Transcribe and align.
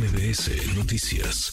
MBS 0.00 0.78
Noticias. 0.78 1.52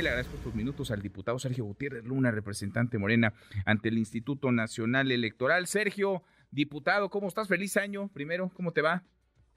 Le 0.00 0.08
agradezco 0.08 0.34
estos 0.34 0.54
minutos 0.54 0.90
al 0.90 1.02
diputado 1.02 1.38
Sergio 1.38 1.66
Gutiérrez 1.66 2.04
Luna, 2.04 2.30
representante 2.30 2.96
morena 2.96 3.34
ante 3.66 3.90
el 3.90 3.98
Instituto 3.98 4.50
Nacional 4.50 5.12
Electoral. 5.12 5.66
Sergio, 5.66 6.22
diputado, 6.50 7.10
¿cómo 7.10 7.28
estás? 7.28 7.48
Feliz 7.48 7.76
año. 7.76 8.08
Primero, 8.14 8.50
¿cómo 8.54 8.72
te 8.72 8.80
va? 8.80 9.02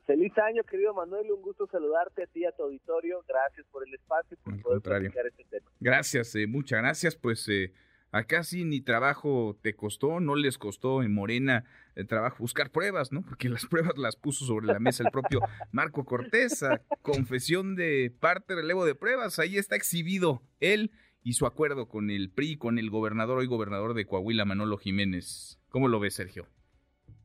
Feliz 0.06 0.38
año, 0.38 0.64
querido 0.66 0.94
Manuel. 0.94 1.32
Un 1.32 1.42
gusto 1.42 1.66
saludarte 1.68 2.24
a 2.24 2.28
ti, 2.28 2.44
a 2.44 2.52
tu 2.52 2.64
auditorio. 2.64 3.24
Gracias 3.26 3.66
por 3.72 3.88
el 3.88 3.94
espacio 3.94 4.38
y 4.38 4.50
por 4.50 4.82
poder 4.82 5.06
este 5.06 5.46
tema. 5.50 5.72
Gracias, 5.80 6.36
eh, 6.36 6.46
muchas 6.46 6.80
gracias. 6.80 7.16
Pues 7.16 7.48
eh, 7.48 7.72
Acá 8.14 8.44
sí 8.44 8.64
ni 8.64 8.80
trabajo 8.80 9.58
te 9.64 9.76
costó, 9.76 10.20
no 10.20 10.36
les 10.36 10.60
costó 10.60 11.02
en 11.02 11.12
Morena 11.12 11.64
el 11.96 12.06
trabajo 12.06 12.38
buscar 12.40 12.70
pruebas, 12.70 13.12
¿no? 13.12 13.24
Porque 13.24 13.50
las 13.50 13.66
pruebas 13.70 13.98
las 13.98 14.16
puso 14.16 14.46
sobre 14.46 14.68
la 14.68 14.80
mesa 14.80 15.04
el 15.04 15.10
propio 15.10 15.40
Marco 15.72 16.06
Cortés, 16.06 16.64
confesión 17.02 17.76
de 17.76 18.14
parte, 18.20 18.54
relevo 18.54 18.86
de 18.86 18.94
pruebas, 18.94 19.40
ahí 19.40 19.58
está 19.58 19.76
exhibido 19.76 20.44
él 20.60 20.92
y 21.24 21.34
su 21.34 21.48
acuerdo 21.48 21.88
con 21.88 22.12
el 22.12 22.30
PRI, 22.30 22.58
con 22.58 22.78
el 22.78 22.92
gobernador, 22.92 23.40
hoy 23.40 23.48
gobernador 23.48 23.96
de 23.96 24.06
Coahuila, 24.06 24.46
Manolo 24.46 24.78
Jiménez. 24.78 25.60
¿Cómo 25.70 25.88
lo 25.88 26.00
ves, 26.00 26.14
Sergio? 26.14 26.46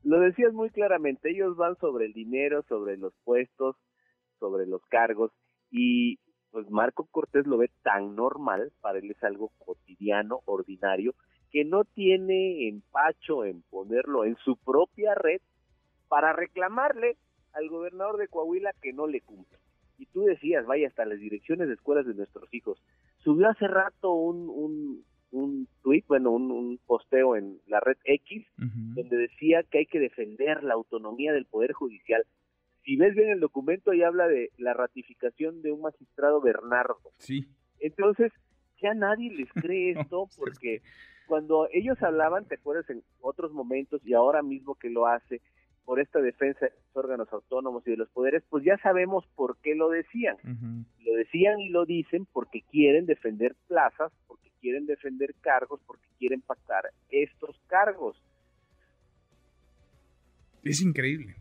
Lo 0.04 0.18
decías 0.20 0.54
muy 0.54 0.70
claramente, 0.70 1.30
ellos 1.30 1.54
van 1.58 1.76
sobre 1.80 2.06
el 2.06 2.14
dinero, 2.14 2.64
sobre 2.66 2.96
los 2.96 3.12
puestos, 3.24 3.76
sobre 4.38 4.66
los 4.66 4.80
cargos 4.86 5.32
y 5.70 6.18
pues 6.58 6.72
Marco 6.72 7.06
Cortés 7.12 7.46
lo 7.46 7.56
ve 7.56 7.70
tan 7.84 8.16
normal, 8.16 8.72
para 8.80 8.98
él 8.98 9.08
es 9.12 9.22
algo 9.22 9.52
cotidiano, 9.64 10.40
ordinario, 10.44 11.14
que 11.52 11.64
no 11.64 11.84
tiene 11.84 12.66
empacho 12.66 13.44
en 13.44 13.62
ponerlo 13.70 14.24
en 14.24 14.34
su 14.38 14.56
propia 14.56 15.14
red 15.14 15.40
para 16.08 16.32
reclamarle 16.32 17.16
al 17.52 17.68
gobernador 17.68 18.16
de 18.16 18.26
Coahuila 18.26 18.72
que 18.82 18.92
no 18.92 19.06
le 19.06 19.20
cumple. 19.20 19.56
Y 19.98 20.06
tú 20.06 20.22
decías, 20.22 20.66
vaya, 20.66 20.88
hasta 20.88 21.04
las 21.04 21.20
direcciones 21.20 21.68
de 21.68 21.74
escuelas 21.74 22.06
de 22.06 22.14
nuestros 22.14 22.52
hijos. 22.52 22.82
Subió 23.18 23.48
hace 23.48 23.68
rato 23.68 24.10
un, 24.10 24.48
un, 24.48 25.04
un 25.30 25.68
tweet, 25.84 26.02
bueno, 26.08 26.32
un, 26.32 26.80
posteo 26.88 27.36
en 27.36 27.60
la 27.68 27.78
red 27.78 27.98
X, 28.02 28.44
donde 28.56 29.16
decía 29.16 29.62
que 29.62 29.78
hay 29.78 29.86
que 29.86 30.00
defender 30.00 30.64
la 30.64 30.74
autonomía 30.74 31.32
del 31.32 31.46
Poder 31.46 31.72
Judicial 31.72 32.24
si 32.88 32.96
ves 32.96 33.14
bien 33.14 33.28
el 33.28 33.40
documento, 33.40 33.90
ahí 33.90 34.02
habla 34.02 34.26
de 34.28 34.50
la 34.56 34.72
ratificación 34.72 35.60
de 35.60 35.70
un 35.70 35.82
magistrado 35.82 36.40
Bernardo. 36.40 37.12
Sí. 37.18 37.46
Entonces, 37.80 38.32
ya 38.80 38.94
nadie 38.94 39.30
les 39.30 39.52
cree 39.62 39.90
esto 39.90 40.26
porque 40.38 40.80
cuando 41.26 41.68
ellos 41.70 42.02
hablaban, 42.02 42.46
te 42.46 42.54
acuerdas 42.54 42.88
en 42.88 43.02
otros 43.20 43.52
momentos 43.52 44.00
y 44.06 44.14
ahora 44.14 44.42
mismo 44.42 44.74
que 44.74 44.88
lo 44.88 45.06
hace 45.06 45.42
por 45.84 46.00
esta 46.00 46.22
defensa 46.22 46.64
de 46.64 46.72
los 46.72 46.96
órganos 46.96 47.30
autónomos 47.30 47.86
y 47.86 47.90
de 47.90 47.98
los 47.98 48.08
poderes, 48.08 48.42
pues 48.48 48.64
ya 48.64 48.78
sabemos 48.78 49.26
por 49.34 49.58
qué 49.58 49.74
lo 49.74 49.90
decían. 49.90 50.38
Lo 51.04 51.12
decían 51.12 51.60
y 51.60 51.68
lo 51.68 51.84
dicen 51.84 52.26
porque 52.32 52.62
quieren 52.70 53.04
defender 53.04 53.54
plazas, 53.66 54.12
porque 54.26 54.50
quieren 54.62 54.86
defender 54.86 55.34
cargos, 55.42 55.82
porque 55.86 56.06
quieren 56.18 56.40
pactar 56.40 56.84
estos 57.10 57.60
cargos. 57.66 58.16
Es 60.62 60.80
increíble 60.80 61.36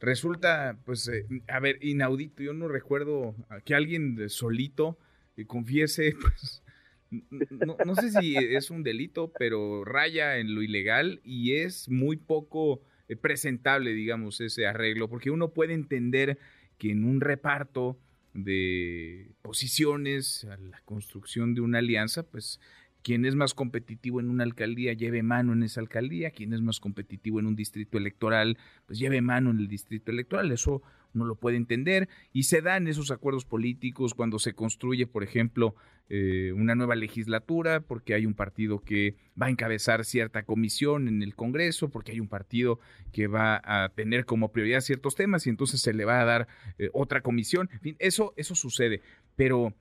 resulta, 0.00 0.78
pues, 0.84 1.08
eh, 1.08 1.26
a 1.48 1.60
ver, 1.60 1.78
inaudito. 1.82 2.42
Yo 2.42 2.52
no 2.52 2.68
recuerdo 2.68 3.34
que 3.64 3.74
alguien 3.74 4.28
solito 4.28 4.98
eh, 5.36 5.46
confiese, 5.46 6.14
pues, 6.20 6.62
no, 7.10 7.94
sé 7.94 8.10
si 8.10 8.36
es 8.36 8.70
un 8.70 8.82
delito, 8.82 9.32
pero 9.38 9.84
raya 9.84 10.38
en 10.38 10.54
lo 10.54 10.62
ilegal 10.62 11.20
y 11.24 11.54
es 11.54 11.88
muy 11.88 12.16
poco 12.16 12.82
eh, 13.08 13.16
presentable, 13.16 13.92
digamos, 13.94 14.40
ese 14.40 14.66
arreglo, 14.66 15.08
porque 15.08 15.30
uno 15.30 15.48
puede 15.48 15.74
entender 15.74 16.38
que 16.76 16.90
en 16.90 17.04
un 17.04 17.20
reparto 17.20 17.98
de 18.34 19.30
posiciones, 19.42 20.44
a 20.44 20.56
la 20.58 20.80
construcción 20.84 21.54
de 21.54 21.62
una 21.62 21.78
alianza, 21.78 22.22
pues 22.24 22.60
quien 23.02 23.24
es 23.24 23.34
más 23.34 23.54
competitivo 23.54 24.20
en 24.20 24.30
una 24.30 24.44
alcaldía 24.44 24.92
lleve 24.92 25.22
mano 25.22 25.52
en 25.52 25.62
esa 25.62 25.80
alcaldía, 25.80 26.30
quien 26.30 26.52
es 26.52 26.60
más 26.60 26.80
competitivo 26.80 27.40
en 27.40 27.46
un 27.46 27.56
distrito 27.56 27.98
electoral, 27.98 28.58
pues 28.86 28.98
lleve 28.98 29.20
mano 29.20 29.50
en 29.50 29.58
el 29.58 29.68
distrito 29.68 30.10
electoral. 30.10 30.50
Eso 30.52 30.82
uno 31.14 31.24
lo 31.24 31.36
puede 31.36 31.56
entender 31.56 32.08
y 32.32 32.44
se 32.44 32.60
dan 32.60 32.86
esos 32.86 33.10
acuerdos 33.10 33.44
políticos 33.44 34.14
cuando 34.14 34.38
se 34.38 34.52
construye, 34.52 35.06
por 35.06 35.22
ejemplo, 35.22 35.74
eh, 36.10 36.52
una 36.54 36.74
nueva 36.74 36.96
legislatura, 36.96 37.80
porque 37.80 38.14
hay 38.14 38.24
un 38.24 38.34
partido 38.34 38.80
que 38.80 39.14
va 39.40 39.46
a 39.46 39.50
encabezar 39.50 40.04
cierta 40.04 40.42
comisión 40.42 41.06
en 41.06 41.22
el 41.22 41.34
Congreso, 41.34 41.90
porque 41.90 42.12
hay 42.12 42.20
un 42.20 42.28
partido 42.28 42.80
que 43.12 43.26
va 43.26 43.60
a 43.62 43.90
tener 43.90 44.24
como 44.24 44.50
prioridad 44.50 44.80
ciertos 44.80 45.14
temas 45.14 45.46
y 45.46 45.50
entonces 45.50 45.80
se 45.80 45.92
le 45.92 46.04
va 46.04 46.20
a 46.20 46.24
dar 46.24 46.48
eh, 46.78 46.88
otra 46.92 47.20
comisión. 47.20 47.68
En 47.72 47.80
fin, 47.80 47.96
eso, 47.98 48.32
eso 48.36 48.54
sucede, 48.54 49.02
pero 49.36 49.74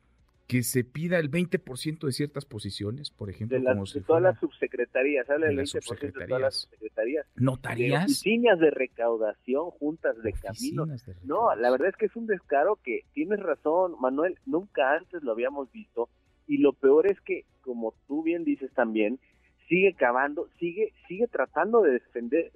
que 0.47 0.63
se 0.63 0.85
pida 0.85 1.19
el 1.19 1.30
20% 1.30 2.06
de 2.06 2.12
ciertas 2.13 2.46
posiciones, 2.46 3.12
por 3.12 3.30
ejemplo. 3.30 3.59
De, 3.59 3.66
como 3.66 3.84
de 3.84 4.02
todas 4.02 4.24
las 4.24 4.40
subsecretarías, 4.40 5.30
habla 5.30 5.47
del 5.47 5.59
20% 5.59 6.00
de 6.00 6.28
todas 6.28 6.41
las 6.41 6.56
subsecretarías. 6.56 7.28
¿Notarías? 7.35 8.06
oficinas 8.06 8.57
de 8.59 8.72
recaudación, 8.72 9.72
juntas 9.72 10.16
de 10.24 10.31
camino. 10.34 10.88
no, 11.24 11.53
la 11.56 11.69
verdad 11.69 11.90
es 11.90 11.96
que 11.97 12.06
es 12.06 12.16
un 12.16 12.28
descaro 12.28 12.80
que 12.81 13.02
tienes 13.13 13.41
razón, 13.41 13.96
Manuel, 14.00 14.40
nunca 14.46 14.96
antes 14.96 15.22
lo 15.22 15.34
habíamos 15.34 15.69
visto. 15.74 16.09
Y 16.47 16.59
lo 16.59 16.72
peor 16.72 17.12
es 17.12 17.19
que, 17.22 17.44
como 17.62 17.94
tú 18.07 18.24
bien 18.24 18.46
dices 18.46 18.72
también, 18.74 19.19
sigue 19.68 19.94
cavando, 19.96 20.47
sigue, 20.59 20.94
sigue 21.09 21.28
tratando 21.28 21.81
de 21.81 21.91
defender. 21.94 22.52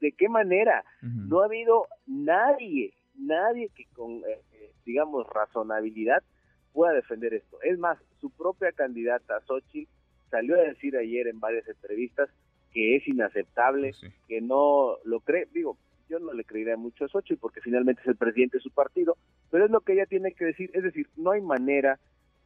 ¿De 0.00 0.10
qué 0.10 0.28
manera? 0.28 0.84
No 1.00 1.40
ha 1.40 1.44
habido 1.44 1.86
nadie, 2.06 2.94
nadie 3.14 3.68
que 3.76 3.86
con, 3.94 4.16
eh, 4.16 4.40
digamos, 4.92 5.26
razonabilidad 5.26 6.22
pueda 6.74 6.92
defender 6.92 7.32
esto. 7.32 7.56
Es 7.62 7.78
más, 7.78 7.98
su 8.20 8.28
propia 8.28 8.72
candidata, 8.72 9.40
Xochitl, 9.46 9.90
salió 10.30 10.54
a 10.54 10.62
decir 10.62 10.96
ayer 10.98 11.28
en 11.28 11.40
varias 11.40 11.66
entrevistas 11.66 12.28
que 12.72 12.96
es 12.96 13.08
inaceptable, 13.08 13.92
que 14.28 14.40
no 14.42 14.98
lo 15.04 15.20
cree. 15.20 15.48
Digo, 15.52 15.78
yo 16.10 16.18
no 16.18 16.34
le 16.34 16.44
creería 16.44 16.76
mucho 16.76 17.06
a 17.06 17.08
Xochitl 17.08 17.40
porque 17.40 17.62
finalmente 17.62 18.02
es 18.02 18.08
el 18.08 18.16
presidente 18.16 18.58
de 18.58 18.62
su 18.62 18.70
partido, 18.70 19.16
pero 19.50 19.64
es 19.64 19.70
lo 19.70 19.80
que 19.80 19.94
ella 19.94 20.04
tiene 20.04 20.32
que 20.32 20.44
decir. 20.44 20.70
Es 20.74 20.82
decir, 20.82 21.08
no 21.16 21.30
hay 21.30 21.40
manera 21.40 21.98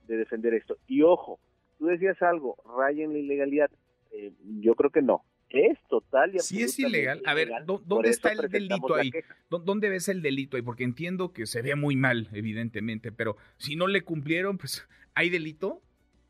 de 0.06 0.16
defender 0.16 0.54
esto. 0.54 0.76
Y 0.86 1.02
ojo, 1.02 1.40
tú 1.78 1.86
decías 1.86 2.22
algo, 2.22 2.56
raya 2.76 3.02
en 3.04 3.12
la 3.12 3.18
ilegalidad. 3.18 3.70
Eh, 4.12 4.32
yo 4.60 4.76
creo 4.76 4.90
que 4.90 5.02
no 5.02 5.24
es 5.50 5.78
total 5.88 6.34
y 6.34 6.38
Si 6.40 6.62
es 6.62 6.78
ilegal, 6.78 7.22
a 7.24 7.34
ver, 7.34 7.50
¿dónde 7.64 8.10
está 8.10 8.32
el 8.32 8.48
delito 8.48 8.94
ahí? 8.94 9.10
¿Dónde 9.48 9.88
ves 9.88 10.08
el 10.08 10.22
delito 10.22 10.56
ahí? 10.56 10.62
Porque 10.62 10.84
entiendo 10.84 11.32
que 11.32 11.46
se 11.46 11.62
ve 11.62 11.74
muy 11.74 11.96
mal, 11.96 12.28
evidentemente, 12.32 13.12
pero 13.12 13.36
si 13.56 13.76
no 13.76 13.86
le 13.86 14.02
cumplieron, 14.02 14.58
pues, 14.58 14.86
¿hay 15.14 15.30
delito? 15.30 15.82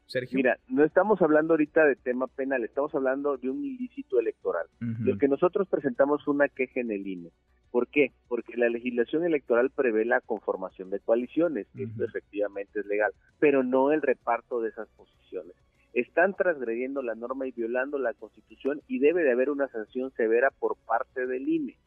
Sergio. 0.07 0.37
Mira, 0.37 0.59
no 0.69 0.85
estamos 0.85 1.21
hablando 1.21 1.55
ahorita 1.55 1.85
de 1.85 1.97
tema 1.97 2.29
penal, 2.29 2.63
estamos 2.63 2.95
hablando 2.95 3.37
de 3.39 3.51
un 3.51 3.65
ilícito 3.65 4.21
electoral. 4.21 4.67
Lo 4.79 5.19
que 5.19 5.27
nosotros 5.27 5.67
presentamos 5.69 6.29
una 6.29 6.49
queja 6.49 6.81
en 6.81 6.93
el 6.93 7.07
INE. 7.07 7.31
¿Por 7.73 7.89
qué? 7.89 8.13
Porque 8.29 8.57
la 8.57 8.69
legislación 8.69 9.25
electoral 9.25 9.71
prevé 9.71 10.05
la 10.05 10.21
conformación 10.21 10.91
de 10.91 11.01
coaliciones, 11.01 11.67
esto 11.77 12.05
efectivamente 12.05 12.81
es 12.81 12.87
legal, 12.87 13.13
pero 13.41 13.65
no 13.65 13.93
el 13.93 14.01
reparto 14.01 14.61
de 14.61 14.69
esas 14.69 14.89
posiciones 14.91 15.57
están 15.97 16.35
transgrediendo 16.35 17.01
la 17.01 17.15
norma 17.15 17.47
y 17.47 17.53
violando 17.53 17.99
la 17.99 18.13
Constitución 18.13 18.83
y 18.87 18.99
debe 18.99 19.25
de 19.25 19.33
haber 19.33 19.49
una 19.49 19.67
sanción 19.69 20.13
severa 20.13 20.51
por 20.51 20.77
parte 20.77 21.27
del 21.27 21.49
INE. 21.49 21.79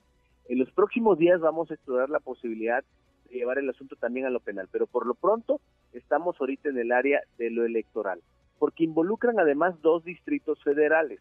En 0.47 0.57
los 0.57 0.71
próximos 0.71 1.19
días 1.19 1.39
vamos 1.39 1.69
a 1.69 1.75
explorar 1.75 2.09
la 2.09 2.19
posibilidad 2.19 2.83
de 3.29 3.35
llevar 3.35 3.59
el 3.59 3.69
asunto 3.69 3.95
también 3.97 4.25
a 4.25 4.31
lo 4.31 4.39
penal, 4.39 4.67
pero 4.71 4.87
por 4.87 5.05
lo 5.05 5.13
pronto 5.13 5.61
estamos 5.93 6.35
ahorita 6.39 6.69
en 6.69 6.79
el 6.79 6.91
área 6.91 7.21
de 7.37 7.51
lo 7.51 7.65
electoral, 7.65 8.19
porque 8.57 8.83
involucran 8.83 9.39
además 9.39 9.79
dos 9.83 10.03
distritos 10.03 10.59
federales. 10.63 11.19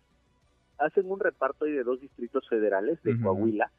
Hacen 0.78 1.10
un 1.10 1.20
reparto 1.20 1.66
de 1.66 1.82
dos 1.82 2.00
distritos 2.00 2.48
federales 2.48 3.02
de 3.02 3.20
Coahuila, 3.20 3.70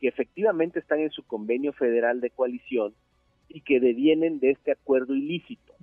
que 0.00 0.06
efectivamente 0.06 0.78
están 0.78 1.00
en 1.00 1.10
su 1.10 1.24
convenio 1.24 1.72
federal 1.72 2.20
de 2.20 2.30
coalición 2.30 2.94
y 3.48 3.62
que 3.62 3.80
devienen 3.80 4.38
de 4.38 4.52
este 4.52 4.70
acuerdo 4.70 5.12
ilícito. 5.12 5.74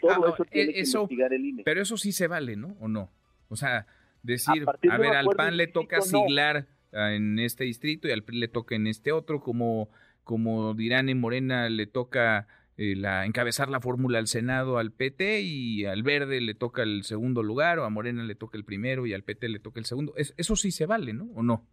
Todo 0.00 0.26
ah, 0.26 0.32
eso 0.34 0.44
tiene 0.44 0.72
que 0.72 0.80
investigar 0.80 1.32
el 1.32 1.44
INE. 1.44 1.62
Pero 1.64 1.82
eso 1.82 1.96
sí 1.96 2.12
se 2.12 2.26
vale, 2.26 2.56
¿no? 2.56 2.76
¿O 2.80 2.88
no? 2.88 3.10
O 3.48 3.56
sea, 3.56 3.86
decir, 4.22 4.64
a, 4.90 4.98
ver, 4.98 5.14
al 5.14 5.26
PAN 5.36 5.56
le 5.56 5.66
toca 5.66 6.00
siglar 6.00 6.66
en 6.92 7.38
este 7.38 7.64
distrito 7.64 8.08
y 8.08 8.12
al 8.12 8.22
PRI 8.22 8.38
le 8.38 8.48
toca 8.48 8.74
en 8.74 8.86
este 8.86 9.12
otro, 9.12 9.40
como, 9.40 9.90
como 10.24 10.74
dirán 10.74 11.08
en 11.08 11.20
Morena 11.20 11.68
le 11.68 11.86
toca 11.86 12.46
eh, 12.76 12.94
la, 12.96 13.26
encabezar 13.26 13.68
la 13.68 13.80
fórmula 13.80 14.18
al 14.18 14.26
Senado 14.26 14.78
al 14.78 14.92
PT 14.92 15.42
y 15.42 15.84
al 15.84 16.02
Verde 16.02 16.40
le 16.40 16.54
toca 16.54 16.82
el 16.82 17.04
segundo 17.04 17.42
lugar, 17.42 17.78
o 17.78 17.84
a 17.84 17.90
Morena 17.90 18.24
le 18.24 18.34
toca 18.34 18.58
el 18.58 18.64
primero 18.64 19.06
y 19.06 19.14
al 19.14 19.22
PT 19.22 19.48
le 19.48 19.58
toca 19.58 19.80
el 19.80 19.86
segundo. 19.86 20.14
eso 20.16 20.56
sí 20.56 20.70
se 20.70 20.86
vale, 20.86 21.12
¿no? 21.12 21.24
¿O 21.34 21.42
no? 21.42 21.66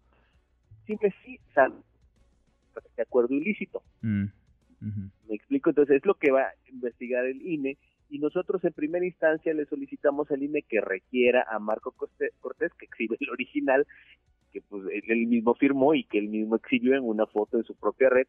Sí, 0.85 0.97
sí, 1.23 1.39
de 2.95 3.03
acuerdo 3.03 3.35
ilícito. 3.35 3.83
Mm, 4.01 4.25
Me 5.27 5.35
explico, 5.35 5.69
entonces 5.69 5.97
es 5.97 6.05
lo 6.05 6.15
que 6.15 6.31
va 6.31 6.41
a 6.41 6.53
investigar 6.69 7.25
el 7.25 7.41
INE 7.41 7.77
y 8.09 8.19
nosotros 8.19 8.63
en 8.63 8.73
primera 8.73 9.05
instancia 9.05 9.53
le 9.53 9.65
solicitamos 9.65 10.29
al 10.31 10.43
INE 10.43 10.63
que 10.63 10.81
requiera 10.81 11.45
a 11.49 11.59
Marco 11.59 11.91
Cortés 11.91 12.73
que 12.77 12.85
exhibe 12.85 13.17
el 13.19 13.29
original 13.29 13.85
que 14.51 14.61
pues 14.61 14.83
él 15.07 15.27
mismo 15.27 15.53
firmó 15.55 15.93
y 15.93 16.03
que 16.05 16.17
él 16.17 16.27
mismo 16.27 16.55
exhibió 16.55 16.95
en 16.95 17.03
una 17.03 17.25
foto 17.27 17.57
en 17.57 17.63
su 17.63 17.75
propia 17.75 18.09
red 18.09 18.27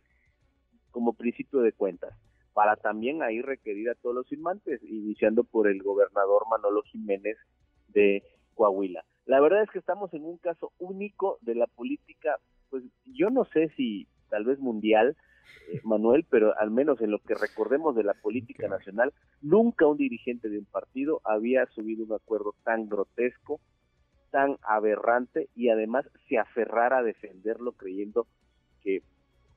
como 0.90 1.14
principio 1.14 1.60
de 1.60 1.72
cuentas, 1.72 2.12
para 2.52 2.76
también 2.76 3.22
ahí 3.22 3.40
requerir 3.40 3.90
a 3.90 3.94
todos 3.94 4.14
los 4.14 4.28
firmantes, 4.28 4.82
iniciando 4.82 5.44
por 5.44 5.68
el 5.68 5.82
gobernador 5.82 6.42
Manolo 6.50 6.82
Jiménez 6.82 7.36
de 7.88 8.22
Coahuila. 8.54 9.04
La 9.26 9.40
verdad 9.40 9.62
es 9.62 9.70
que 9.70 9.78
estamos 9.78 10.12
en 10.14 10.24
un 10.24 10.38
caso 10.38 10.72
único 10.78 11.38
de 11.42 11.54
la 11.54 11.66
política, 11.68 12.36
pues 12.68 12.82
yo 13.06 13.30
no 13.30 13.44
sé 13.46 13.68
si 13.76 14.08
tal 14.28 14.44
vez 14.44 14.58
mundial, 14.58 15.16
eh, 15.68 15.80
Manuel, 15.84 16.24
pero 16.28 16.58
al 16.58 16.70
menos 16.70 17.00
en 17.00 17.10
lo 17.10 17.18
que 17.20 17.34
recordemos 17.34 17.94
de 17.96 18.04
la 18.04 18.14
política 18.14 18.68
nacional, 18.68 19.12
nunca 19.42 19.86
un 19.86 19.96
dirigente 19.96 20.48
de 20.48 20.58
un 20.58 20.66
partido 20.66 21.20
había 21.24 21.66
subido 21.66 22.04
un 22.04 22.12
acuerdo 22.12 22.54
tan 22.64 22.88
grotesco, 22.88 23.60
tan 24.30 24.56
aberrante 24.62 25.48
y 25.54 25.70
además 25.70 26.06
se 26.28 26.38
aferrara 26.38 26.98
a 26.98 27.02
defenderlo 27.02 27.72
creyendo 27.72 28.26
que 28.82 29.02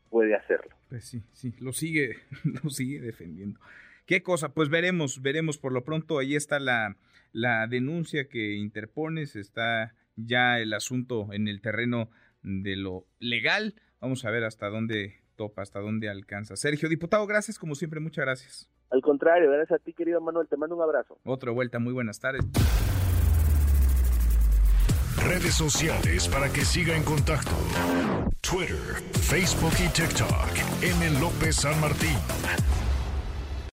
puede 0.09 0.35
hacerlo. 0.35 0.75
Pues 0.89 1.05
sí, 1.05 1.23
sí, 1.33 1.55
lo 1.59 1.73
sigue, 1.73 2.17
lo 2.63 2.69
sigue 2.69 2.99
defendiendo. 2.99 3.59
¿Qué 4.05 4.21
cosa? 4.21 4.53
Pues 4.53 4.69
veremos, 4.69 5.21
veremos 5.21 5.57
por 5.57 5.71
lo 5.71 5.83
pronto. 5.83 6.19
Ahí 6.19 6.35
está 6.35 6.59
la, 6.59 6.97
la 7.31 7.67
denuncia 7.67 8.27
que 8.27 8.55
interpones, 8.55 9.35
está 9.35 9.95
ya 10.15 10.59
el 10.59 10.73
asunto 10.73 11.31
en 11.31 11.47
el 11.47 11.61
terreno 11.61 12.09
de 12.43 12.75
lo 12.75 13.05
legal. 13.19 13.75
Vamos 14.01 14.25
a 14.25 14.31
ver 14.31 14.43
hasta 14.43 14.69
dónde 14.69 15.22
topa, 15.35 15.61
hasta 15.61 15.79
dónde 15.79 16.09
alcanza. 16.09 16.55
Sergio, 16.55 16.89
diputado, 16.89 17.25
gracias 17.27 17.59
como 17.59 17.75
siempre, 17.75 17.99
muchas 17.99 18.25
gracias. 18.25 18.69
Al 18.89 19.01
contrario, 19.01 19.49
gracias 19.51 19.79
a 19.79 19.83
ti, 19.83 19.93
querido 19.93 20.21
Manuel, 20.21 20.47
te 20.47 20.57
mando 20.57 20.75
un 20.75 20.81
abrazo. 20.81 21.17
Otra 21.23 21.51
vuelta, 21.51 21.79
muy 21.79 21.93
buenas 21.93 22.19
tardes. 22.19 22.41
Redes 25.17 25.53
sociales 25.55 26.27
para 26.27 26.51
que 26.51 26.65
siga 26.65 26.95
en 26.95 27.03
contacto: 27.03 27.51
Twitter, 28.41 29.01
Facebook 29.21 29.73
y 29.79 29.87
TikTok. 29.89 30.83
M. 30.83 31.19
López 31.19 31.55
San 31.55 31.79
Martín. 31.79 32.17